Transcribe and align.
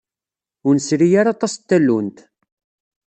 Ur 0.67 0.73
nesri 0.75 1.07
ara 1.19 1.29
aṭas 1.35 1.53
n 1.57 1.59
tallunt. 1.67 2.17